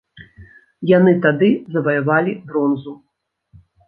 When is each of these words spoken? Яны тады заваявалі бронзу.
Яны 0.91 1.11
тады 1.25 1.49
заваявалі 1.75 2.31
бронзу. 2.47 2.95